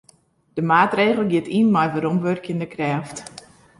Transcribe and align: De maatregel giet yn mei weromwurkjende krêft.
De 0.55 0.61
maatregel 0.71 1.25
giet 1.31 1.47
yn 1.59 1.67
mei 1.73 1.87
weromwurkjende 1.93 2.67
krêft. 2.73 3.17